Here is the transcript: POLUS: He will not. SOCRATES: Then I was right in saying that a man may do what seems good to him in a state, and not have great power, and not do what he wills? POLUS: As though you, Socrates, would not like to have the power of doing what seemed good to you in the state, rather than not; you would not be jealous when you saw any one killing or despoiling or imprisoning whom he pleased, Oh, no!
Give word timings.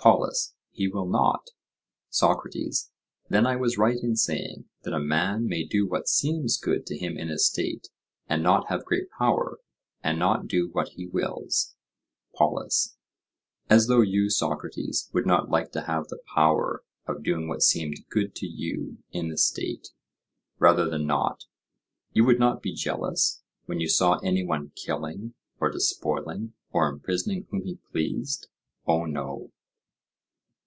POLUS: 0.00 0.54
He 0.70 0.86
will 0.86 1.08
not. 1.08 1.52
SOCRATES: 2.10 2.90
Then 3.30 3.46
I 3.46 3.56
was 3.56 3.78
right 3.78 3.96
in 3.96 4.16
saying 4.16 4.66
that 4.82 4.92
a 4.92 5.00
man 5.00 5.46
may 5.46 5.64
do 5.64 5.86
what 5.86 6.08
seems 6.10 6.58
good 6.60 6.84
to 6.88 6.98
him 6.98 7.16
in 7.16 7.30
a 7.30 7.38
state, 7.38 7.88
and 8.26 8.42
not 8.42 8.68
have 8.68 8.84
great 8.84 9.08
power, 9.18 9.60
and 10.02 10.18
not 10.18 10.46
do 10.46 10.68
what 10.70 10.88
he 10.90 11.06
wills? 11.06 11.74
POLUS: 12.34 12.98
As 13.70 13.86
though 13.86 14.02
you, 14.02 14.28
Socrates, 14.28 15.08
would 15.14 15.24
not 15.24 15.48
like 15.48 15.72
to 15.72 15.80
have 15.80 16.08
the 16.08 16.20
power 16.34 16.84
of 17.06 17.22
doing 17.24 17.48
what 17.48 17.62
seemed 17.62 18.06
good 18.10 18.34
to 18.34 18.46
you 18.46 18.98
in 19.10 19.30
the 19.30 19.38
state, 19.38 19.88
rather 20.58 20.86
than 20.86 21.06
not; 21.06 21.46
you 22.12 22.24
would 22.26 22.38
not 22.38 22.60
be 22.60 22.74
jealous 22.74 23.42
when 23.64 23.80
you 23.80 23.88
saw 23.88 24.18
any 24.18 24.44
one 24.44 24.70
killing 24.74 25.32
or 25.60 25.70
despoiling 25.70 26.52
or 26.74 26.90
imprisoning 26.90 27.46
whom 27.50 27.62
he 27.64 27.76
pleased, 27.90 28.48
Oh, 28.86 29.06
no! 29.06 29.50